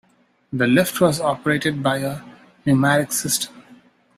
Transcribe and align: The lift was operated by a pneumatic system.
The 0.51 0.65
lift 0.65 0.99
was 0.99 1.21
operated 1.21 1.83
by 1.83 1.99
a 1.99 2.21
pneumatic 2.65 3.11
system. 3.11 3.63